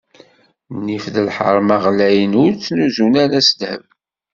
Nnif 0.77 1.05
d 1.13 1.15
lḥerma 1.27 1.77
ɣlayen, 1.85 2.33
ur 2.43 2.49
ttnuzzun 2.53 3.13
ara 3.23 3.39
s 3.47 3.49
ddheb. 3.51 3.83